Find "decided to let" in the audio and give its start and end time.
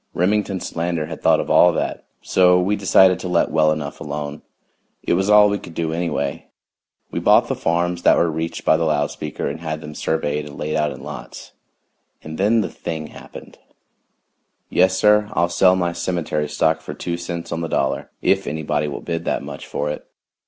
2.75-3.51